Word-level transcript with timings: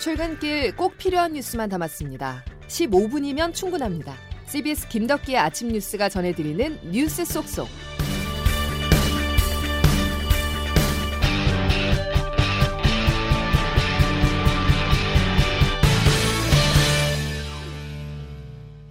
출근길 0.00 0.74
꼭 0.76 0.96
필요한 0.96 1.34
뉴스만 1.34 1.68
담았습니다. 1.68 2.42
15분이면 2.68 3.52
충분합니다. 3.52 4.14
CBS 4.46 4.88
김덕기의 4.88 5.36
아침 5.36 5.68
뉴스가 5.68 6.08
전해드리는 6.08 6.90
뉴스 6.90 7.26
속속. 7.26 7.68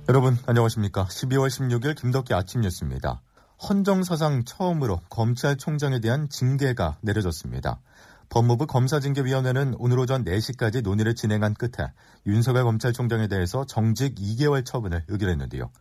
여러분 0.08 0.38
안녕하십니까. 0.46 1.06
12월 1.06 1.48
16일 1.48 2.00
김덕기 2.00 2.36
아침 2.36 2.62
뉴스입니다. 2.62 3.24
헌정 3.68 4.04
사상 4.04 4.44
처음으로 4.46 5.02
검찰총장에 5.10 6.02
대한 6.02 6.30
징계가 6.30 7.00
내려졌습니다. 7.02 7.80
법무부 8.30 8.68
검사징계위원회는 8.68 9.74
오늘 9.80 9.98
오전 9.98 10.24
4시까지 10.24 10.84
논의를 10.84 11.16
진행한 11.16 11.56
끝에 11.56 11.92
윤석열 12.28 12.64
검찰총장에 12.64 13.28
대해서 13.28 13.66
정직 13.66 14.16
2개월 14.16 14.64
처분을 14.64 15.04
의결했는데요. 15.08 15.72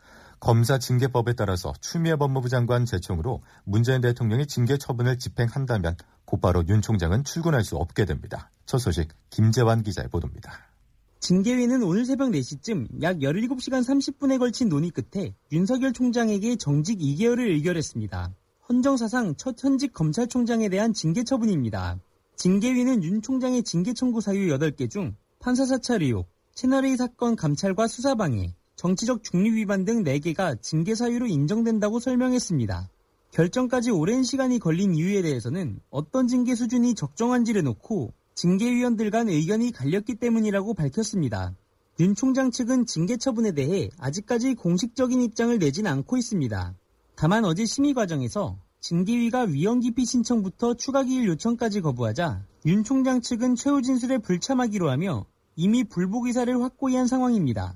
검사 0.40 0.78
징계법에 0.78 1.34
따라서 1.34 1.74
추미애 1.80 2.16
법무부 2.16 2.48
장관 2.48 2.86
제청으로 2.86 3.42
문재인 3.64 4.00
대통령이 4.00 4.46
징계 4.46 4.78
처분을 4.78 5.18
집행한다면 5.18 5.96
곧바로 6.24 6.64
윤 6.68 6.80
총장은 6.80 7.24
출근할 7.24 7.64
수 7.64 7.76
없게 7.76 8.06
됩니다. 8.06 8.50
첫 8.64 8.78
소식 8.78 9.08
김재환 9.28 9.82
기자의 9.82 10.08
보도입니다. 10.08 10.52
징계위는 11.20 11.82
오늘 11.82 12.06
새벽 12.06 12.30
4시쯤 12.30 13.02
약 13.02 13.18
17시간 13.18 13.82
30분에 13.84 14.38
걸친 14.38 14.70
논의 14.70 14.90
끝에 14.90 15.34
윤석열 15.52 15.92
총장에게 15.92 16.56
정직 16.56 16.98
2개월을 17.00 17.50
의결했습니다. 17.50 18.32
헌정사상 18.70 19.34
첫 19.36 19.56
현직 19.62 19.92
검찰총장에 19.92 20.68
대한 20.68 20.94
징계 20.94 21.24
처분입니다. 21.24 21.98
징계위는 22.38 23.02
윤 23.02 23.20
총장의 23.20 23.64
징계 23.64 23.92
청구 23.92 24.20
사유 24.20 24.56
8개 24.56 24.88
중 24.88 25.16
판사 25.40 25.66
사찰 25.66 26.04
의혹, 26.04 26.28
채널A 26.54 26.96
사건 26.96 27.34
감찰과 27.34 27.88
수사 27.88 28.14
방해, 28.14 28.54
정치적 28.76 29.24
중립 29.24 29.54
위반 29.54 29.84
등 29.84 30.04
4개가 30.04 30.62
징계 30.62 30.94
사유로 30.94 31.26
인정된다고 31.26 31.98
설명했습니다. 31.98 32.88
결정까지 33.32 33.90
오랜 33.90 34.22
시간이 34.22 34.60
걸린 34.60 34.94
이유에 34.94 35.22
대해서는 35.22 35.80
어떤 35.90 36.28
징계 36.28 36.54
수준이 36.54 36.94
적정한지를 36.94 37.64
놓고 37.64 38.12
징계위원들 38.36 39.10
간 39.10 39.28
의견이 39.28 39.72
갈렸기 39.72 40.14
때문이라고 40.14 40.74
밝혔습니다. 40.74 41.56
윤 41.98 42.14
총장 42.14 42.52
측은 42.52 42.86
징계 42.86 43.16
처분에 43.16 43.50
대해 43.50 43.90
아직까지 43.98 44.54
공식적인 44.54 45.22
입장을 45.22 45.58
내진 45.58 45.88
않고 45.88 46.16
있습니다. 46.16 46.74
다만 47.16 47.44
어제 47.44 47.66
심의 47.66 47.94
과정에서 47.94 48.56
징계위가 48.80 49.42
위헌 49.42 49.80
기피 49.80 50.04
신청부터 50.04 50.74
추가 50.74 51.02
기일 51.02 51.26
요청까지 51.28 51.80
거부하자 51.80 52.44
윤 52.66 52.84
총장 52.84 53.20
측은 53.20 53.56
최후 53.56 53.82
진술에 53.82 54.18
불참하기로 54.18 54.88
하며 54.88 55.26
이미 55.56 55.82
불복 55.82 56.26
의사를 56.26 56.62
확고히 56.62 56.96
한 56.96 57.06
상황입니다. 57.08 57.74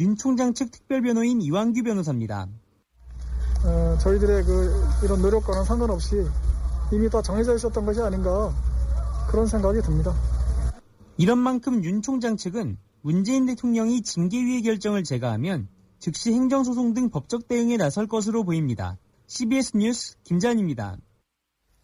윤 0.00 0.16
총장 0.16 0.52
측 0.52 0.70
특별변호인 0.70 1.40
이완규 1.40 1.82
변호사입니다. 1.82 2.48
어, 3.64 3.96
저희들의 3.98 4.44
그 4.44 4.84
이런 5.04 5.22
노력과는 5.22 5.64
상관없이 5.64 6.16
이미 6.92 7.08
다 7.08 7.22
정해져 7.22 7.54
있었던 7.54 7.86
것이 7.86 8.00
아닌가 8.00 8.54
그런 9.30 9.46
생각이 9.46 9.80
듭니다. 9.80 10.14
이런 11.16 11.38
만큼 11.38 11.82
윤 11.84 12.02
총장 12.02 12.36
측은 12.36 12.76
문재인 13.00 13.46
대통령이 13.46 14.02
징계위의 14.02 14.62
결정을 14.62 15.04
제거하면 15.04 15.68
즉시 15.98 16.32
행정소송 16.32 16.92
등 16.92 17.08
법적 17.08 17.48
대응에 17.48 17.76
나설 17.78 18.06
것으로 18.06 18.44
보입니다. 18.44 18.98
CBS 19.34 19.78
뉴스 19.78 20.14
김잔입니다. 20.24 20.98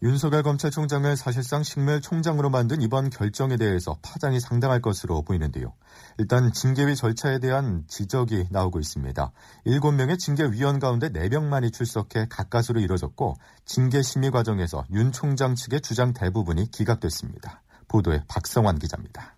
윤석열 0.03 0.43
검찰총장을 0.43 1.17
사실상 1.17 1.63
식물총장으로 1.63 2.51
만든 2.51 2.79
이번 2.83 3.09
결정에 3.09 3.57
대해서 3.57 3.97
파장이 4.03 4.39
상당할 4.39 4.83
것으로 4.83 5.23
보이는데요. 5.23 5.73
일단 6.19 6.53
징계위 6.53 6.95
절차에 6.95 7.39
대한 7.39 7.85
지적이 7.87 8.45
나오고 8.51 8.79
있습니다. 8.79 9.31
7명의 9.65 10.19
징계위원 10.19 10.77
가운데 10.77 11.09
4명만이 11.09 11.73
출석해 11.73 12.27
가까스로 12.29 12.81
이뤄졌고 12.81 13.33
징계 13.65 14.03
심의 14.03 14.29
과정에서 14.29 14.85
윤 14.91 15.11
총장 15.11 15.55
측의 15.55 15.81
주장 15.81 16.13
대부분이 16.13 16.69
기각됐습니다. 16.69 17.63
보도에 17.87 18.25
박성환 18.27 18.77
기자입니다. 18.77 19.35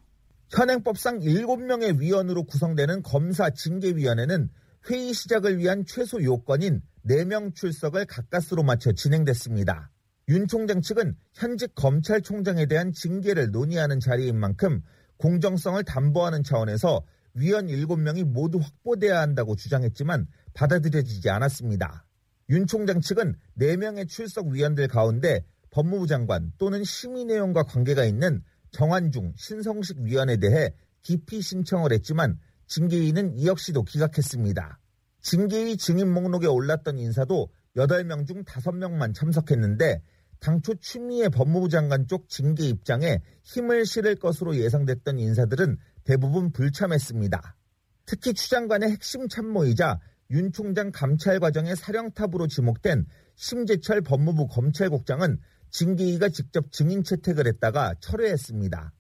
현행법상 0.50 1.22
7명의 1.22 1.98
위원으로 1.98 2.44
구성되는 2.44 3.04
검사 3.04 3.50
징계위원회는 3.52 4.50
회의 4.90 5.14
시작을 5.14 5.60
위한 5.60 5.86
최소 5.86 6.24
요건인 6.24 6.82
4명 7.06 7.54
출석을 7.56 8.06
가까스로 8.06 8.64
맞춰 8.64 8.92
진행됐습니다. 8.92 9.92
윤 10.30 10.48
총장 10.48 10.82
측은 10.82 11.16
현직 11.34 11.76
검찰총장에 11.76 12.66
대한 12.66 12.92
징계를 12.94 13.52
논의하는 13.52 14.00
자리인 14.00 14.40
만큼 14.40 14.82
공정성을 15.18 15.84
담보하는 15.84 16.44
차원에서 16.44 17.04
위원 17.34 17.68
7명이 17.68 18.24
모두 18.24 18.60
확보돼야 18.60 19.20
한다고 19.20 19.56
주장했지만 19.56 20.28
받아들여지지 20.54 21.30
않았습니다. 21.30 22.06
윤 22.50 22.68
총장 22.68 23.02
측은 23.02 23.36
4명의 23.60 24.08
출석 24.08 24.48
위원들 24.48 24.88
가운데 24.88 25.46
법무부 25.70 26.08
장관 26.08 26.52
또는 26.58 26.84
심의 26.84 27.26
내용과 27.26 27.64
관계가 27.64 28.04
있는 28.04 28.44
정한중, 28.72 29.34
신성식 29.38 30.00
위원에 30.00 30.38
대해 30.38 30.74
기피 31.02 31.42
신청을 31.42 31.94
했지만 31.94 32.40
징계위는 32.72 33.38
이 33.38 33.48
역시도 33.48 33.84
기각했습니다. 33.84 34.80
징계위 35.20 35.76
증인 35.76 36.12
목록에 36.14 36.48
올랐던 36.48 36.98
인사도 36.98 37.50
8명 37.76 38.26
중 38.26 38.46
5명만 38.46 39.14
참석했는데 39.14 40.02
당초 40.40 40.74
추미애 40.76 41.28
법무부 41.28 41.68
장관 41.68 42.08
쪽 42.08 42.30
징계 42.30 42.64
입장에 42.68 43.22
힘을 43.44 43.86
실을 43.86 44.16
것으로 44.16 44.56
예상됐던 44.56 45.20
인사들은 45.20 45.78
대부분 46.06 46.54
불참했습니다. 46.54 47.58
특히 48.06 48.34
추 48.34 48.50
장관의 48.50 48.92
핵심 48.92 49.28
참모이자 49.28 50.00
윤 50.32 50.54
총장 50.54 50.92
감찰 50.92 51.42
과정의 51.42 51.76
사령탑으로 51.76 52.48
지목된 52.48 53.06
심재철 53.36 54.02
법무부 54.02 54.48
검찰국장은 54.48 55.40
징계위가 55.72 56.30
직접 56.30 56.72
증인 56.72 57.04
채택을 57.04 57.48
했다가 57.48 57.96
철회했습니다. 58.00 58.94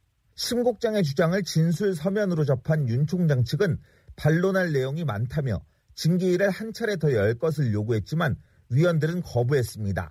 심 0.43 0.63
국장의 0.63 1.03
주장을 1.03 1.39
진술 1.43 1.93
서면으로 1.93 2.45
접한 2.45 2.89
윤 2.89 3.05
총장 3.05 3.43
측은 3.43 3.77
반론할 4.15 4.71
내용이 4.71 5.05
많다며 5.05 5.63
징계위를 5.93 6.49
한 6.49 6.73
차례 6.73 6.95
더 6.95 7.11
열 7.11 7.35
것을 7.35 7.71
요구했지만 7.71 8.35
위원들은 8.69 9.21
거부했습니다. 9.21 10.09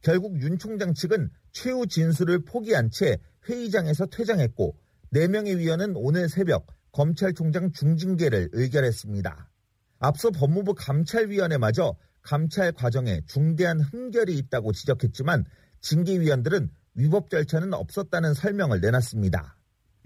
결국 0.00 0.40
윤 0.40 0.58
총장 0.58 0.94
측은 0.94 1.28
최후 1.50 1.88
진술을 1.88 2.44
포기한 2.44 2.88
채 2.88 3.18
회의장에서 3.48 4.06
퇴장했고 4.06 4.76
4명의 5.12 5.56
위원은 5.56 5.94
오늘 5.96 6.28
새벽 6.28 6.68
검찰총장 6.92 7.72
중징계를 7.72 8.50
의결했습니다. 8.52 9.50
앞서 9.98 10.30
법무부 10.30 10.74
감찰위원회마저 10.74 11.96
감찰 12.22 12.70
과정에 12.70 13.22
중대한 13.26 13.80
흠결이 13.80 14.38
있다고 14.38 14.72
지적했지만 14.72 15.44
징계위원들은 15.80 16.70
위법 16.94 17.28
절차는 17.28 17.74
없었다는 17.74 18.34
설명을 18.34 18.80
내놨습니다. 18.80 19.53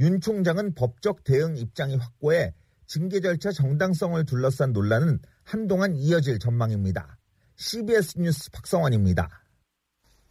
윤 0.01 0.21
총장은 0.21 0.75
법적 0.75 1.25
대응 1.25 1.57
입장이 1.57 1.97
확고해 1.97 2.55
징계 2.87 3.21
절차 3.21 3.51
정당성을 3.51 4.25
둘러싼 4.25 4.73
논란은 4.73 5.21
한동안 5.45 5.95
이어질 5.97 6.39
전망입니다. 6.39 7.19
CBS 7.57 8.19
뉴스 8.19 8.51
박성환입니다. 8.51 9.29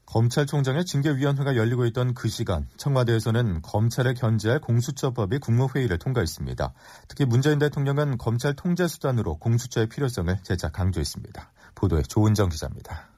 검찰총장의 0.05 0.85
징계위원회가 0.85 1.57
열리고 1.57 1.85
있던 1.87 2.13
그 2.13 2.29
시간 2.29 2.65
청와대에서는 2.77 3.61
검찰을 3.61 4.13
견제할 4.13 4.61
공수처법이 4.61 5.39
국무회의를 5.39 5.99
통과했습니다. 5.99 6.73
특히 7.09 7.25
문재인 7.25 7.59
대통령은 7.59 8.17
검찰 8.17 8.55
통제 8.55 8.87
수단으로 8.87 9.35
공수처의 9.37 9.89
필요성을 9.89 10.43
재차 10.43 10.69
강조했습니다. 10.69 11.51
보도에 11.75 12.03
조은정 12.03 12.47
기자입니다. 12.49 13.16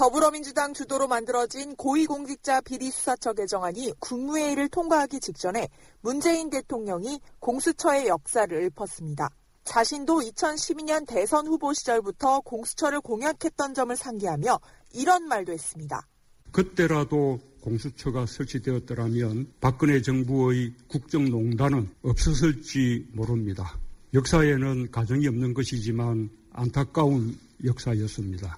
더불어민주당 0.00 0.72
주도로 0.72 1.08
만들어진 1.08 1.76
고위공직자 1.76 2.62
비리수사처 2.62 3.34
개정안이 3.34 3.92
국무회의를 3.98 4.70
통과하기 4.70 5.20
직전에 5.20 5.68
문재인 6.00 6.48
대통령이 6.48 7.20
공수처의 7.38 8.06
역사를 8.06 8.50
읊었습니다. 8.50 9.28
자신도 9.64 10.20
2012년 10.20 11.06
대선 11.06 11.46
후보 11.46 11.74
시절부터 11.74 12.40
공수처를 12.40 13.02
공약했던 13.02 13.74
점을 13.74 13.94
상기하며 13.94 14.58
이런 14.94 15.28
말도 15.28 15.52
했습니다. 15.52 16.08
그때라도 16.50 17.38
공수처가 17.60 18.24
설치되었더라면 18.24 19.52
박근혜 19.60 20.00
정부의 20.00 20.72
국정농단은 20.88 21.90
없었을지 22.00 23.06
모릅니다. 23.12 23.78
역사에는 24.14 24.92
가정이 24.92 25.28
없는 25.28 25.52
것이지만 25.52 26.30
안타까운 26.54 27.38
역사였습니다. 27.66 28.56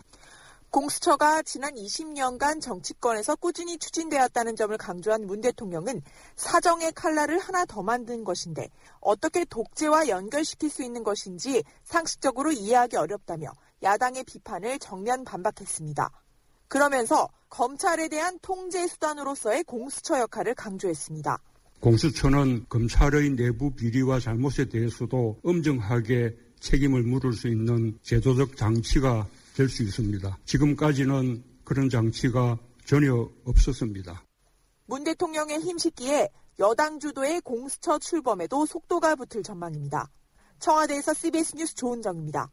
공수처가 0.73 1.43
지난 1.43 1.75
20년간 1.75 2.63
정치권에서 2.63 3.37
꾸준히 3.37 3.77
추진되었다는 3.77 4.57
점을 4.57 4.75
강조한 4.79 5.27
문 5.27 5.43
대통령은 5.43 6.01
사정의 6.35 6.93
칼날을 6.93 7.39
하나 7.39 7.67
더 7.67 7.83
만든 7.83 8.25
것인데 8.25 8.71
어떻게 9.01 9.45
독재와 9.45 10.09
연결시킬 10.09 10.71
수 10.71 10.83
있는 10.83 11.05
것인지 11.05 11.63
상식적으로 11.85 12.53
이해하기 12.53 12.97
어렵다며 12.97 13.53
야당의 13.83 14.25
비판을 14.25 14.79
정면 14.79 15.25
반박했습니다. 15.25 16.11
그러면서 16.69 17.29
검찰에 17.51 18.09
대한 18.09 18.39
통제 18.41 18.87
수단으로서의 18.87 19.65
공수처 19.65 20.19
역할을 20.21 20.55
강조했습니다. 20.55 21.39
공수처는 21.81 22.65
검찰의 22.71 23.37
내부 23.37 23.73
비리와 23.73 24.21
잘못에 24.21 24.71
대해서도 24.71 25.39
엄정하게 25.45 26.35
책임을 26.61 27.03
물을 27.03 27.35
수 27.35 27.49
있는 27.49 27.99
제도적 28.03 28.57
장치가 28.57 29.27
될 29.55 29.69
수 29.69 29.83
있습니다. 29.83 30.39
지금까지는 30.45 31.45
그런 31.65 31.89
장치가 31.91 32.59
전혀 32.85 33.29
없었습니다. 33.45 34.25
문 34.87 35.05
대통령의 35.05 35.61
힘싣기에 35.61 36.29
여당 36.59 36.99
주도의 36.99 37.41
공수처 37.41 37.99
출범에도 37.99 38.67
속도가 38.67 39.17
붙을 39.17 39.43
전망입니다. 39.43 40.11
청와대에서 40.59 41.15
CBS 41.15 41.57
뉴스 41.57 41.75
조은정입니다. 41.75 42.51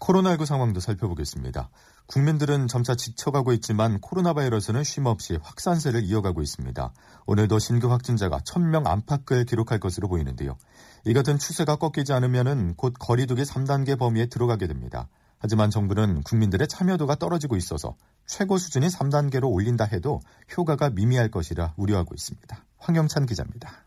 코로나19 0.00 0.46
상황도 0.46 0.80
살펴보겠습니다. 0.80 1.70
국민들은 2.06 2.66
점차 2.66 2.96
지쳐가고 2.96 3.52
있지만 3.52 4.00
코로나 4.00 4.32
바이러스는 4.32 4.82
쉼없이 4.82 5.38
확산세를 5.40 6.02
이어가고 6.02 6.42
있습니다. 6.42 6.92
오늘도 7.26 7.58
신규 7.60 7.90
확진자가 7.90 8.40
1000명 8.40 8.86
안팎을 8.86 9.44
기록할 9.44 9.78
것으로 9.78 10.08
보이는데요. 10.08 10.58
이 11.04 11.14
같은 11.14 11.38
추세가 11.38 11.76
꺾이지 11.76 12.12
않으면 12.12 12.74
곧 12.74 12.94
거리두기 12.98 13.42
3단계 13.42 13.96
범위에 13.96 14.26
들어가게 14.26 14.66
됩니다. 14.66 15.08
하지만 15.42 15.70
정부는 15.70 16.22
국민들의 16.22 16.68
참여도가 16.68 17.16
떨어지고 17.16 17.56
있어서 17.56 17.96
최고 18.26 18.58
수준인 18.58 18.88
3단계로 18.88 19.50
올린다 19.50 19.84
해도 19.84 20.20
효과가 20.56 20.90
미미할 20.90 21.32
것이라 21.32 21.74
우려하고 21.76 22.14
있습니다. 22.14 22.64
황영찬 22.76 23.26
기자입니다. 23.26 23.84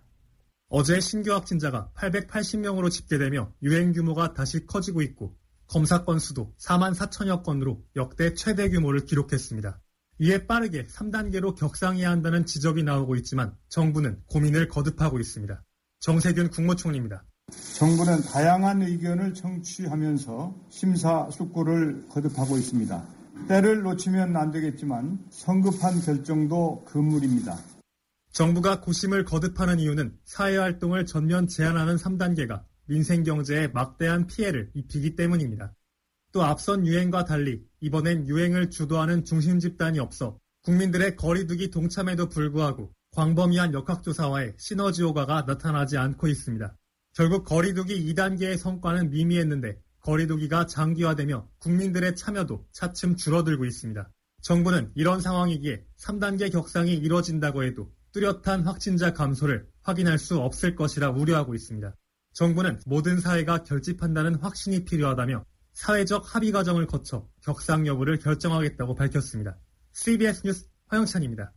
어제 0.68 1.00
신규 1.00 1.31
확진자가 1.31 1.92
880명으로 1.96 2.92
집계되며 2.92 3.54
유행 3.63 3.94
규모가 3.94 4.34
다시 4.34 4.66
커지고 4.66 5.02
있고 5.02 5.34
검사 5.68 6.04
건수도 6.04 6.54
4만 6.60 6.94
4천여 6.94 7.44
건으로 7.44 7.81
역대 7.96 8.34
최대 8.34 8.68
규모를 8.69 9.06
기록했습니다. 9.06 9.80
이에 10.19 10.48
빠르게 10.48 10.86
3단계로 10.88 11.56
격상해야 11.56 12.10
한다는 12.10 12.46
지적이 12.46 12.84
나오고 12.84 13.16
있지만 13.16 13.56
정부는 13.69 14.22
고민을 14.28 14.68
거듭하고 14.68 15.22
있습니다. 15.22 15.63
정세균 16.01 16.50
국무총리입니다. 16.50 17.24
정부는 17.76 18.22
다양한 18.22 18.82
의견을 18.82 19.34
청취하면서 19.34 20.56
심사숙고를 20.70 22.08
거듭하고 22.08 22.58
있습니다. 22.58 23.06
때를 23.50 23.82
놓치면 23.84 24.36
안 24.38 24.50
되겠지만 24.52 25.20
성급한 25.30 26.00
결정도 26.00 26.86
금물입니다. 26.86 27.60
정부가 28.32 28.80
고심을 28.80 29.26
거듭하는 29.26 29.80
이유는 29.80 30.18
사회활동을 30.24 31.06
전면 31.06 31.50
제한하는 31.50 31.98
3단계가 31.98 32.64
민생 32.86 33.24
경제에 33.24 33.68
막대한 33.68 34.26
피해를 34.26 34.72
입히기 34.74 35.18
때문입니다. 35.18 35.74
또 36.32 36.44
앞선 36.44 36.88
유행과 36.88 37.26
달리 37.26 37.62
이번엔 37.82 38.30
유행을 38.30 38.70
주도하는 38.70 39.26
중심 39.26 39.60
집단이 39.60 40.00
없어 40.00 40.40
국민들의 40.64 41.18
거리두기 41.18 41.72
동참에도 41.72 42.30
불구하고 42.30 42.94
광범위한 43.12 43.74
역학조사와의 43.74 44.56
시너지 44.58 45.04
효과가 45.04 45.42
나타나지 45.42 45.98
않고 45.98 46.28
있습니다. 46.28 46.76
결국 47.16 47.46
거리두기 47.46 48.14
2단계의 48.14 48.58
성과는 48.58 49.10
미미했는데 49.10 49.80
거리두기가 50.02 50.66
장기화되며 50.68 51.48
국민들의 51.60 52.14
참여도 52.18 52.68
차츰 52.74 53.16
줄어들고 53.16 53.64
있습니다. 53.66 54.12
정부는 54.42 54.92
이런 54.96 55.22
상황이기에 55.22 55.86
3단계 55.98 56.52
격상이 56.52 56.94
이뤄진다고 56.94 57.64
해도 57.64 57.90
뚜렷한 58.12 58.64
확진자 58.64 59.14
감소를 59.14 59.66
확인할 59.82 60.20
수 60.20 60.40
없을 60.40 60.76
것이라 60.76 61.12
우려하고 61.12 61.56
있습니다. 61.56 61.96
정부는 62.34 62.82
모든 62.86 63.22
사회가 63.22 63.64
결집한다는 63.64 64.36
확신이 64.36 64.84
필요하다며 64.84 65.46
사회적 65.72 66.36
합의 66.36 66.52
과정을 66.52 66.86
거쳐 66.86 67.30
격상 67.42 67.88
여부를 67.88 68.20
결정하겠다고 68.20 68.94
밝혔습니다. 68.94 69.58
CBS 69.94 70.42
뉴스 70.44 70.68
화영찬입니다. 70.88 71.54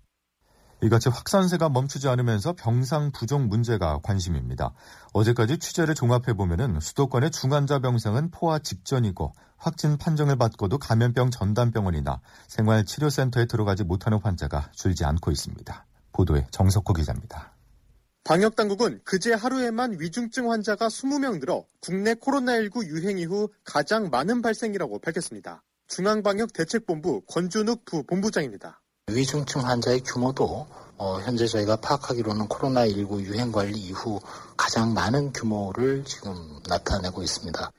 이같이 0.82 1.08
확산세가 1.08 1.70
멈추지 1.70 2.08
않으면서 2.08 2.52
병상 2.52 3.10
부족 3.10 3.42
문제가 3.42 3.98
관심입니다. 4.02 4.74
어제까지 5.12 5.58
취재를 5.58 5.94
종합해보면 5.94 6.78
수도권의 6.80 7.32
중환자 7.32 7.80
병상은 7.80 8.30
포화 8.30 8.60
직전이고 8.60 9.32
확진 9.56 9.98
판정을 9.98 10.36
받고도 10.36 10.78
감염병 10.78 11.30
전담병원이나 11.30 12.20
생활치료센터에 12.46 13.46
들어가지 13.46 13.82
못하는 13.82 14.18
환자가 14.22 14.70
줄지 14.72 15.04
않고 15.04 15.32
있습니다. 15.32 15.86
보도에 16.12 16.46
정석호 16.52 16.92
기자입니다. 16.92 17.54
방역당국은 18.22 19.00
그제 19.04 19.32
하루에만 19.32 19.98
위중증 19.98 20.50
환자가 20.50 20.88
20명 20.88 21.40
늘어 21.40 21.64
국내 21.80 22.14
코로나19 22.14 22.86
유행 22.86 23.18
이후 23.18 23.48
가장 23.64 24.10
많은 24.10 24.42
발생이라고 24.42 25.00
밝혔습니다. 25.00 25.64
중앙방역대책본부 25.88 27.22
권준욱 27.26 27.84
부본부장입니다. 27.84 28.80
위중증 29.08 29.66
환자의 29.66 30.00
규모도 30.00 30.66
어, 30.98 31.20
현재 31.20 31.46
저희가 31.46 31.76
파악하기로는 31.76 32.46
코로나19 32.48 33.22
유행 33.22 33.52
관리 33.52 33.78
이후 33.78 34.20
가장 34.56 34.92
많은 34.92 35.32
규모를 35.32 36.04
지금 36.04 36.34
나타내고 36.68 37.22
있습니다. 37.22 37.72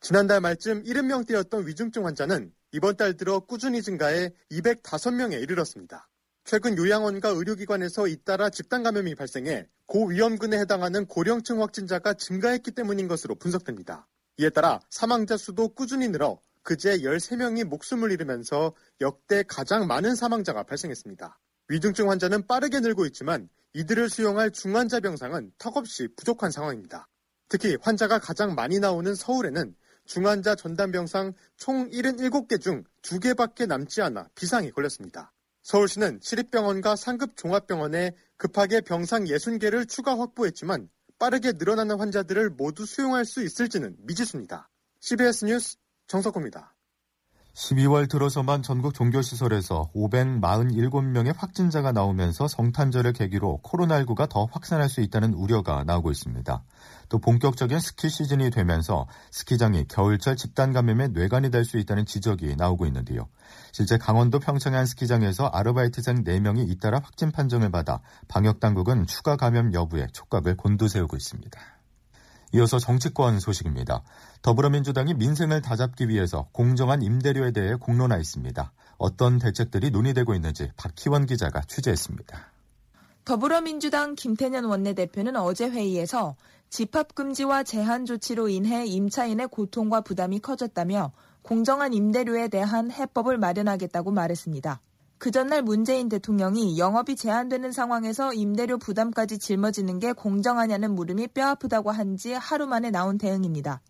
지난달 0.00 0.40
말쯤 0.40 0.84
70명대였던 0.84 1.66
위중증 1.66 2.06
환자는 2.06 2.52
이번 2.72 2.96
달 2.96 3.16
들어 3.16 3.40
꾸준히 3.40 3.82
증가해 3.82 4.30
205명에 4.50 5.42
이르렀습니다. 5.42 6.08
최근 6.44 6.78
요양원과 6.78 7.28
의료기관에서 7.28 8.06
잇따라 8.06 8.48
집단 8.48 8.82
감염이 8.82 9.14
발생해 9.14 9.66
고위험군에 9.86 10.58
해당하는 10.58 11.04
고령층 11.06 11.60
확진자가 11.60 12.14
증가했기 12.14 12.70
때문인 12.70 13.08
것으로 13.08 13.34
분석됩니다. 13.34 14.06
이에 14.38 14.48
따라 14.48 14.80
사망자 14.88 15.36
수도 15.36 15.68
꾸준히 15.68 16.08
늘어 16.08 16.40
그제 16.62 16.98
13명이 16.98 17.64
목숨을 17.64 18.12
잃으면서 18.12 18.74
역대 19.00 19.42
가장 19.42 19.86
많은 19.86 20.14
사망자가 20.14 20.62
발생했습니다. 20.64 21.38
위중증 21.68 22.10
환자는 22.10 22.46
빠르게 22.46 22.80
늘고 22.80 23.06
있지만 23.06 23.48
이들을 23.72 24.10
수용할 24.10 24.50
중환자 24.50 25.00
병상은 25.00 25.52
턱없이 25.58 26.08
부족한 26.16 26.50
상황입니다. 26.50 27.06
특히 27.48 27.76
환자가 27.80 28.18
가장 28.18 28.54
많이 28.54 28.78
나오는 28.78 29.14
서울에는 29.14 29.74
중환자 30.04 30.56
전담 30.56 30.90
병상 30.90 31.34
총 31.56 31.88
77개 31.90 32.60
중 32.60 32.82
2개밖에 33.02 33.66
남지 33.66 34.02
않아 34.02 34.28
비상이 34.34 34.72
걸렸습니다. 34.72 35.32
서울시는 35.62 36.20
시립병원과 36.22 36.96
상급 36.96 37.36
종합병원에 37.36 38.16
급하게 38.36 38.80
병상 38.80 39.24
60개를 39.24 39.88
추가 39.88 40.18
확보했지만 40.18 40.88
빠르게 41.18 41.52
늘어나는 41.52 41.98
환자들을 42.00 42.50
모두 42.50 42.86
수용할 42.86 43.24
수 43.24 43.44
있을지는 43.44 43.94
미지수입니다. 44.00 44.68
CBS 45.00 45.44
뉴스 45.44 45.76
정석호입니다. 46.10 46.74
12월 47.54 48.08
들어서만 48.08 48.62
전국 48.62 48.94
종교시설에서 48.94 49.90
547명의 49.94 51.34
확진자가 51.36 51.92
나오면서 51.92 52.48
성탄절을 52.48 53.12
계기로 53.12 53.60
코로나19가 53.62 54.28
더 54.28 54.46
확산할 54.50 54.88
수 54.88 55.02
있다는 55.02 55.34
우려가 55.34 55.84
나오고 55.84 56.10
있습니다. 56.10 56.64
또 57.08 57.18
본격적인 57.18 57.78
스키 57.78 58.08
시즌이 58.08 58.50
되면서 58.50 59.06
스키장이 59.30 59.86
겨울철 59.88 60.36
집단 60.36 60.72
감염의 60.72 61.10
뇌관이 61.10 61.50
될 61.50 61.64
수 61.64 61.78
있다는 61.78 62.06
지적이 62.06 62.56
나오고 62.56 62.86
있는데요. 62.86 63.28
실제 63.72 63.96
강원도 63.96 64.40
평창의 64.40 64.78
한 64.78 64.86
스키장에서 64.86 65.46
아르바이트생 65.46 66.24
4명이 66.24 66.68
잇따라 66.68 66.98
확진 67.02 67.30
판정을 67.30 67.70
받아 67.70 68.00
방역당국은 68.26 69.06
추가 69.06 69.36
감염 69.36 69.72
여부에 69.74 70.08
촉각을 70.12 70.56
곤두세우고 70.56 71.16
있습니다. 71.16 71.79
이어서 72.52 72.78
정치권 72.78 73.38
소식입니다. 73.38 74.02
더불어민주당이 74.42 75.14
민생을 75.14 75.62
다잡기 75.62 76.08
위해서 76.08 76.48
공정한 76.52 77.02
임대료에 77.02 77.52
대해 77.52 77.74
공론화했습니다. 77.74 78.72
어떤 78.98 79.38
대책들이 79.38 79.90
논의되고 79.90 80.34
있는지 80.34 80.70
박희원 80.76 81.26
기자가 81.26 81.62
취재했습니다. 81.62 82.52
더불어민주당 83.24 84.14
김태년 84.16 84.64
원내대표는 84.64 85.36
어제 85.36 85.68
회의에서 85.68 86.36
집합금지와 86.70 87.62
제한 87.62 88.06
조치로 88.06 88.48
인해 88.48 88.86
임차인의 88.86 89.48
고통과 89.48 90.00
부담이 90.00 90.40
커졌다며 90.40 91.12
공정한 91.42 91.92
임대료에 91.92 92.48
대한 92.48 92.90
해법을 92.90 93.38
마련하겠다고 93.38 94.10
말했습니다. 94.10 94.80
그 95.20 95.30
전날 95.30 95.60
문재인 95.60 96.08
대통령이 96.08 96.78
영업이 96.78 97.14
제한되는 97.14 97.72
상황에서 97.72 98.32
임대료 98.32 98.78
부담까지 98.78 99.38
짊어지는 99.38 99.98
게 99.98 100.14
공정하냐는 100.14 100.94
물음이 100.94 101.28
뼈아프다고 101.28 101.90
한 101.90 102.16
지 102.16 102.32
하루 102.32 102.66
만에 102.66 102.90
나온 102.90 103.18
대응입니다. 103.18 103.82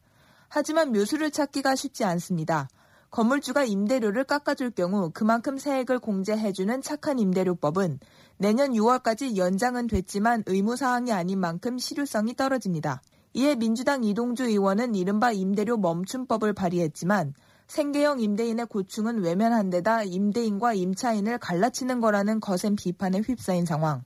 하지만 0.49 0.91
묘수를 0.91 1.31
찾기가 1.31 1.77
쉽지 1.77 2.03
않습니다. 2.05 2.69
건물주가 3.13 3.63
임대료를 3.63 4.25
깎아줄 4.25 4.73
경우 4.73 5.13
그만큼 5.15 5.57
세액을 5.57 6.01
공제해주는 6.01 6.83
착한 6.83 7.21
임대료법은 7.21 8.01
내년 8.37 8.73
6월까지 8.73 9.37
연장은 9.37 9.87
됐지만 9.87 10.43
의무사항이 10.47 11.13
아닌 11.13 11.39
만큼 11.39 11.79
실효성이 11.79 12.35
떨어집니다. 12.35 13.03
이에 13.35 13.55
민주당 13.55 14.03
이동주 14.03 14.47
의원은 14.47 14.97
이른바 14.97 15.31
임대료 15.31 15.77
멈춤법을 15.77 16.55
발의했지만 16.55 17.35
생계형 17.71 18.19
임대인의 18.19 18.67
고충은 18.67 19.23
외면한 19.23 19.71
데다 19.71 20.03
임대인과 20.03 20.75
임차인을 20.75 21.39
갈라치는 21.39 22.00
거라는 22.00 22.41
거센 22.41 22.75
비판에 22.75 23.21
휩싸인 23.21 23.65
상황. 23.65 24.03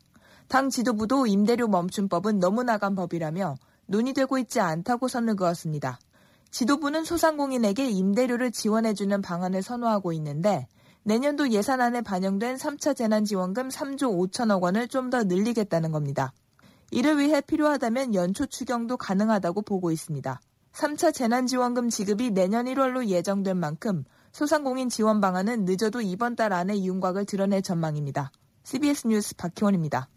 당 0.48 0.68
지도부도 0.68 1.26
임대료 1.26 1.66
멈춤법은 1.68 2.40
너무 2.40 2.62
나간 2.62 2.94
법이라며 2.94 3.56
논의되고 3.86 4.36
있지 4.36 4.60
않다고 4.60 5.08
선을 5.08 5.36
그었습니다. 5.36 5.98
지도부는 6.50 7.04
소상공인에게 7.04 7.88
임대료를 7.88 8.52
지원해주는 8.52 9.22
방안을 9.22 9.62
선호하고 9.62 10.12
있는데 10.12 10.68
내년도 11.02 11.48
예산안에 11.48 12.02
반영된 12.02 12.56
3차 12.56 12.94
재난지원금 12.94 13.70
3조 13.70 14.30
5천억 14.30 14.60
원을 14.60 14.88
좀 14.88 15.08
더 15.08 15.22
늘리겠다는 15.22 15.90
겁니다. 15.90 16.34
이를 16.90 17.18
위해 17.18 17.40
필요하다면 17.40 18.14
연초 18.14 18.44
추경도 18.44 18.98
가능하다고 18.98 19.62
보고 19.62 19.90
있습니다. 19.90 20.38
3차 20.74 21.14
재난지원금 21.14 21.88
지급이 21.88 22.32
내년 22.32 22.66
1월로 22.66 23.06
예정된 23.06 23.56
만큼 23.56 24.04
소상공인 24.32 24.88
지원 24.88 25.20
방안은 25.20 25.64
늦어도 25.64 26.00
이번 26.00 26.34
달 26.34 26.52
안에 26.52 26.82
윤곽을 26.82 27.26
드러낼 27.26 27.62
전망입니다. 27.62 28.32
CBS 28.64 29.06
뉴스 29.06 29.36
박희원입니다. 29.36 30.08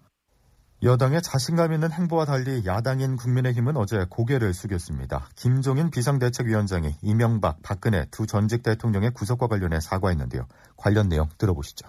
여당의 0.82 1.22
자신감 1.22 1.74
있는 1.74 1.92
행보와 1.92 2.26
달리 2.26 2.66
야당인 2.66 3.18
국민의힘은 3.18 3.78
어제 3.78 4.06
고개를 4.10 4.54
숙였습니다. 4.56 5.30
김종인 5.36 5.92
비상대책위원장이 5.92 6.96
이명박, 7.04 7.62
박근혜 7.62 8.08
두 8.10 8.26
전직 8.26 8.64
대통령의 8.64 9.12
구속과 9.12 9.48
관련해 9.48 9.80
사과했는데요. 9.80 10.48
관련 10.76 11.08
내용 11.08 11.30
들어보시죠. 11.38 11.88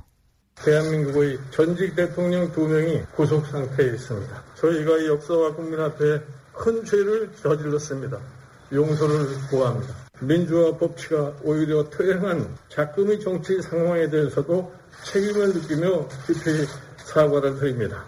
대한민국의 0.57 1.39
전직 1.53 1.97
대통령 1.97 2.53
두 2.53 2.69
명이 2.69 3.03
구속 3.15 3.47
상태에 3.47 3.95
있습니다. 3.95 4.45
저희가 4.57 4.99
이 4.99 5.07
역사와 5.09 5.55
국민 5.55 5.81
앞에 5.81 6.21
큰 6.53 6.85
죄를 6.85 7.33
저질렀습니다. 7.37 8.38
용서를 8.73 9.49
구합니다. 9.49 9.95
민주화 10.21 10.77
법치가 10.77 11.33
오히려 11.43 11.89
퇴행한 11.91 12.57
작금의 12.69 13.21
정치 13.21 13.63
상황에 13.63 14.09
대해서도 14.11 14.73
책임을 15.05 15.55
느끼며 15.55 16.09
깊이 16.27 16.67
사과를 16.97 17.59
드립니다. 17.59 18.05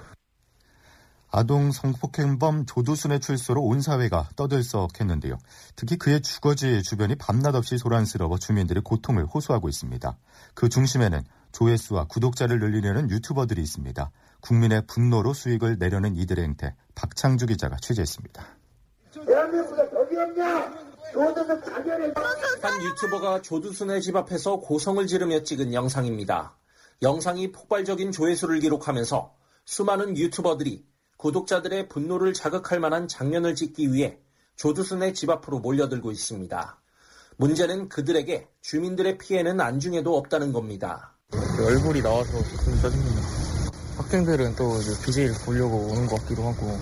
아동 1.33 1.71
성폭행범 1.71 2.67
조두순의 2.67 3.21
출소로 3.21 3.63
온 3.63 3.81
사회가 3.81 4.31
떠들썩했는데요. 4.35 5.39
특히 5.77 5.97
그의 5.97 6.21
주거지 6.23 6.83
주변이 6.83 7.15
밤낮 7.15 7.55
없이 7.55 7.79
소란스러워 7.79 8.39
주민들의 8.39 8.83
고통을 8.83 9.27
호소하고 9.27 9.69
있습니다. 9.69 10.17
그 10.55 10.69
중심에는 10.69 11.23
조회수와 11.53 12.07
구독자를 12.07 12.59
늘리려는 12.59 13.11
유튜버들이 13.11 13.63
있습니다. 13.63 14.11
국민의 14.41 14.83
분노로 14.89 15.33
수익을 15.33 15.79
내려는 15.79 16.17
이들의 16.17 16.43
행태 16.43 16.75
박창주 16.97 17.47
기자가 17.47 17.77
취재했습니다. 17.81 18.45
대한민국 19.25 19.80
에 20.21 20.27
법이 20.27 20.41
없냐? 20.41 20.91
한 22.63 22.83
유튜버가 22.83 23.43
조두순의 23.43 24.03
집 24.03 24.17
앞에서 24.17 24.57
고성을 24.57 25.05
지르며 25.07 25.43
찍은 25.43 25.73
영상입니다. 25.73 26.57
영상이 27.03 27.53
폭발적인 27.53 28.13
조회수를 28.13 28.61
기록하면서 28.61 29.35
수많은 29.65 30.17
유튜버들이 30.17 30.85
구독자들의 31.17 31.89
분노를 31.89 32.33
자극할 32.33 32.81
만한 32.81 33.09
장면을 33.09 33.55
찍기 33.55 33.93
위해 33.93 34.19
조두순의 34.57 35.15
집 35.15 35.31
앞으로 35.31 35.59
몰려들고 35.61 36.11
있습니다. 36.11 36.81
문제는 37.37 37.89
그들에게 37.89 38.49
주민들의 38.61 39.19
피해는 39.19 39.61
안중에도 39.61 40.17
없다는 40.17 40.53
겁니다. 40.53 41.17
얼굴이 41.33 42.03
나와서 42.03 42.31
좀 42.31 42.75
짜증납니다. 42.83 43.29
학생들은 43.97 44.57
또 44.57 44.73
BJ를 45.05 45.35
보려고 45.47 45.77
오는 45.91 46.07
것 46.07 46.21
같기도 46.21 46.43
하고. 46.43 46.79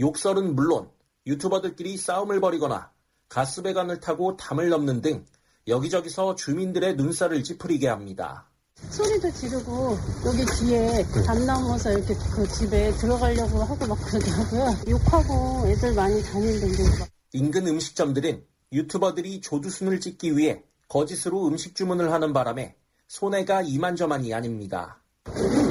욕설은 0.00 0.54
물론 0.54 0.88
유튜버들끼리 1.28 1.98
싸움을 1.98 2.40
벌이거나 2.40 2.90
가스배관을 3.28 4.00
타고 4.00 4.36
담을 4.38 4.70
넘는 4.70 5.02
등 5.02 5.26
여기저기서 5.66 6.34
주민들의 6.34 6.96
눈살을 6.96 7.44
찌푸리게 7.44 7.86
합니다. 7.86 8.48
소리도 8.88 9.30
지르고 9.32 9.98
여기 10.24 10.46
뒤에 10.46 11.04
담 11.26 11.44
넘어서 11.44 11.92
이렇게 11.92 12.14
그 12.34 12.48
집에 12.48 12.90
들어가려고 12.92 13.62
하고 13.62 13.86
막 13.86 13.98
그러더라고요. 14.06 14.80
욕하고 14.88 15.68
애들 15.68 15.94
많이 15.94 16.22
다니는데. 16.22 17.08
인근 17.34 17.66
음식점들은 17.66 18.46
유튜버들이 18.72 19.42
조두순을 19.42 20.00
찍기 20.00 20.36
위해 20.38 20.64
거짓으로 20.88 21.46
음식 21.46 21.74
주문을 21.74 22.10
하는 22.10 22.32
바람에 22.32 22.76
손해가 23.08 23.60
이만저만이 23.62 24.32
아닙니다. 24.32 25.02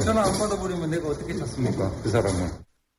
전화 0.03 0.23
안 0.23 0.31
받아버리면 0.37 0.91
내가 0.91 1.07
어떻게 1.07 1.35
찾습니까? 1.35 2.01
그 2.03 2.09
사람은. 2.09 2.51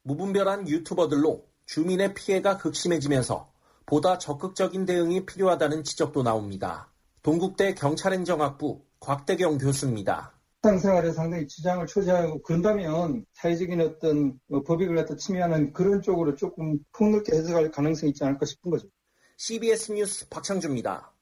무분별한 0.02 0.68
유튜버들로 0.68 1.44
주민의 1.68 2.14
피해가 2.14 2.56
극심해지면서 2.56 3.52
보다 3.84 4.16
적극적인 4.16 4.86
대응이 4.86 5.26
필요하다는 5.26 5.84
지적도 5.84 6.22
나옵니다. 6.22 6.90
동국대 7.22 7.74
경찰행정학부 7.74 8.82
곽대경 9.00 9.58
교수입니다. 9.58 10.32
일상생활에 10.64 11.12
상당히 11.12 11.46
지장을 11.46 11.86
초래하고 11.86 12.40
그런다면 12.42 13.26
사회적인 13.34 13.80
어떤 13.82 14.40
뭐 14.46 14.62
법익을 14.62 14.96
갖다 14.96 15.14
침해하는 15.16 15.74
그런 15.74 16.00
쪽으로 16.00 16.34
조금 16.36 16.78
폭넓게 16.92 17.36
해석할 17.36 17.70
가능성이 17.70 18.10
있지 18.10 18.24
않을까 18.24 18.46
싶은 18.46 18.70
거죠. 18.70 18.88
CBS 19.36 19.92
뉴스 19.92 20.26
박창주입니다. 20.30 21.12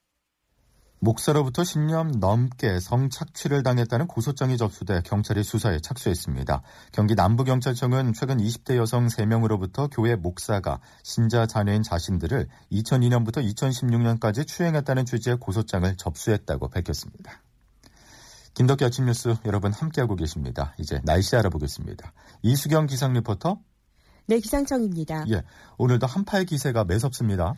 목사로부터 0.98 1.62
10년 1.62 2.18
넘게 2.18 2.80
성착취를 2.80 3.62
당했다는 3.62 4.06
고소장이 4.06 4.56
접수돼 4.56 5.02
경찰이 5.04 5.42
수사에 5.42 5.78
착수했습니다. 5.80 6.62
경기 6.92 7.14
남부경찰청은 7.14 8.12
최근 8.14 8.38
20대 8.38 8.76
여성 8.76 9.06
3명으로부터 9.06 9.88
교회 9.92 10.16
목사가 10.16 10.80
신자 11.02 11.46
자녀인 11.46 11.82
자신들을 11.82 12.48
2002년부터 12.72 13.44
2016년까지 13.54 14.46
추행했다는 14.46 15.04
취지의 15.04 15.38
고소장을 15.38 15.96
접수했다고 15.96 16.68
밝혔습니다. 16.68 17.42
김덕기 18.54 18.86
아침 18.86 19.04
뉴스 19.04 19.34
여러분 19.44 19.72
함께하고 19.72 20.16
계십니다. 20.16 20.74
이제 20.78 20.98
날씨 21.04 21.36
알아보겠습니다. 21.36 22.12
이수경 22.42 22.86
기상 22.86 23.12
리포터. 23.12 23.60
네, 24.28 24.40
기상청입니다. 24.40 25.26
예, 25.30 25.42
오늘도 25.76 26.06
한파의 26.06 26.46
기세가 26.46 26.84
매섭습니다. 26.84 27.54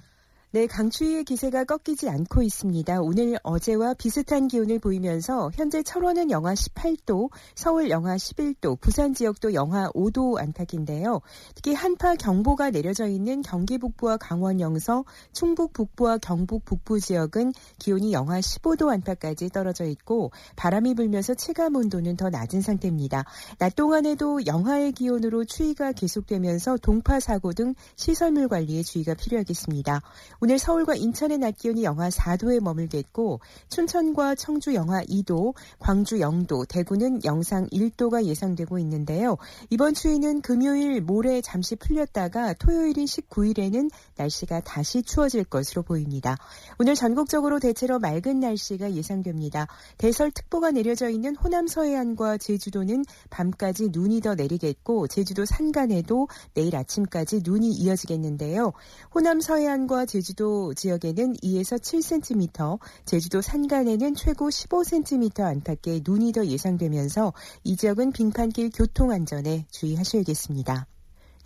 네, 0.50 0.66
강추위의 0.66 1.24
기세가 1.24 1.64
꺾이지 1.64 2.08
않고 2.08 2.40
있습니다. 2.40 3.02
오늘 3.02 3.38
어제와 3.42 3.92
비슷한 3.92 4.48
기온을 4.48 4.78
보이면서 4.78 5.50
현재 5.52 5.82
철원은 5.82 6.30
영하 6.30 6.54
18도, 6.54 7.28
서울 7.54 7.90
영하 7.90 8.16
11도, 8.16 8.80
부산 8.80 9.12
지역도 9.12 9.52
영하 9.52 9.90
5도 9.90 10.40
안팎인데요. 10.40 11.20
특히 11.54 11.74
한파 11.74 12.14
경보가 12.14 12.70
내려져 12.70 13.08
있는 13.08 13.42
경기 13.42 13.76
북부와 13.76 14.16
강원 14.16 14.58
영서, 14.58 15.04
충북 15.34 15.74
북부와 15.74 16.16
경북 16.16 16.64
북부 16.64 16.98
지역은 16.98 17.52
기온이 17.78 18.14
영하 18.14 18.40
15도 18.40 18.88
안팎까지 18.88 19.50
떨어져 19.50 19.84
있고 19.84 20.30
바람이 20.56 20.94
불면서 20.94 21.34
체감 21.34 21.76
온도는 21.76 22.16
더 22.16 22.30
낮은 22.30 22.62
상태입니다. 22.62 23.26
낮 23.58 23.76
동안에도 23.76 24.46
영하의 24.46 24.92
기온으로 24.92 25.44
추위가 25.44 25.92
계속되면서 25.92 26.78
동파 26.78 27.20
사고 27.20 27.52
등 27.52 27.74
시설물 27.96 28.48
관리에 28.48 28.82
주의가 28.82 29.12
필요하겠습니다. 29.12 30.00
오늘 30.40 30.56
서울과 30.56 30.94
인천의 30.94 31.38
낮 31.38 31.58
기온이 31.58 31.82
영하 31.82 32.10
4도에 32.10 32.60
머물겠고 32.60 33.40
춘천과 33.70 34.36
청주 34.36 34.72
영하 34.72 35.02
2도, 35.02 35.52
광주 35.80 36.18
0도, 36.18 36.64
대구는 36.68 37.24
영상 37.24 37.66
1도가 37.70 38.24
예상되고 38.24 38.78
있는데요. 38.78 39.36
이번 39.68 39.94
추위는 39.94 40.42
금요일 40.42 41.00
모레 41.00 41.40
잠시 41.40 41.74
풀렸다가 41.74 42.52
토요일인 42.52 43.04
19일에는 43.04 43.90
날씨가 44.16 44.60
다시 44.60 45.02
추워질 45.02 45.42
것으로 45.42 45.82
보입니다. 45.82 46.36
오늘 46.78 46.94
전국적으로 46.94 47.58
대체로 47.58 47.98
맑은 47.98 48.38
날씨가 48.38 48.92
예상됩니다. 48.92 49.66
대설특보가 49.96 50.70
내려져 50.70 51.08
있는 51.08 51.34
호남 51.34 51.66
서해안과 51.66 52.38
제주도는 52.38 53.04
밤까지 53.30 53.88
눈이 53.90 54.20
더 54.20 54.36
내리겠고 54.36 55.08
제주도 55.08 55.44
산간에도 55.44 56.28
내일 56.54 56.76
아침까지 56.76 57.40
눈이 57.42 57.72
이어지겠는데요. 57.72 58.72
호남 59.12 59.40
서해안과 59.40 60.06
제주 60.06 60.27
제주도 60.28 60.74
지역에는 60.74 61.36
2에서 61.36 61.80
7cm, 61.80 62.78
제주도 63.06 63.40
산간에는 63.40 64.14
최고 64.14 64.50
15cm 64.50 65.40
안팎의 65.40 66.02
눈이 66.04 66.32
더 66.32 66.44
예상되면서 66.44 67.32
이 67.64 67.76
지역은 67.76 68.12
빙판길 68.12 68.70
교통 68.74 69.10
안전에 69.10 69.66
주의하셔야겠습니다. 69.70 70.86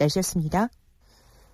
날씨였습니다. 0.01 0.69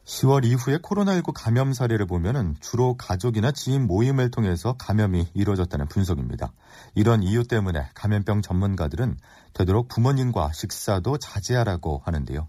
10월 0.07 0.47
이후에 0.47 0.79
코로나19 0.79 1.33
감염 1.35 1.75
사례를 1.75 2.07
보면 2.07 2.57
주로 2.61 2.97
가족이나 2.97 3.53
지인 3.53 3.87
모임을 3.87 4.31
통해서 4.31 4.77
감염이 4.79 5.29
이루어졌다는 5.35 5.89
분석입니다. 5.89 6.55
이런 6.95 7.23
이유 7.23 7.45
때문에 7.47 7.91
감염병 7.93 8.41
전문가들은 8.41 9.19
되도록 9.53 9.89
부모님과 9.89 10.53
식사도 10.55 11.19
자제하라고 11.19 12.01
하는데요. 12.07 12.49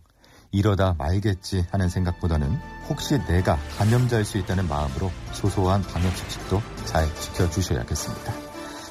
이러다 0.51 0.95
말겠지 0.97 1.65
하는 1.71 1.89
생각보다는 1.89 2.59
혹시 2.89 3.19
내가 3.27 3.57
감염자일 3.77 4.25
수 4.25 4.37
있다는 4.37 4.67
마음으로 4.67 5.11
소소한 5.31 5.81
방역 5.83 6.15
수칙도 6.15 6.61
잘 6.85 7.13
지켜주셔야겠습니다. 7.15 8.33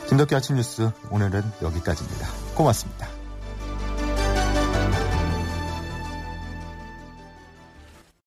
김덕기 0.08 0.34
아침 0.34 0.56
뉴스 0.56 0.90
오늘은 1.10 1.42
여기까지입니다. 1.62 2.28
고맙습니다. 2.54 3.17